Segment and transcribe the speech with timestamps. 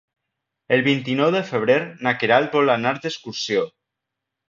[0.77, 1.77] El vint-i-nou de febrer
[2.09, 3.71] na Queralt vol anar d'excursió.